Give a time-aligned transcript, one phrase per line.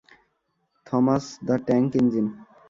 [0.87, 2.27] Thomas the tank engine.